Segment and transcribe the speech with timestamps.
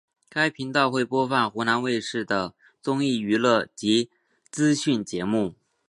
[0.29, 4.09] 该频道会播放湖南卫视的综艺娱乐及
[4.49, 5.53] 资讯节目。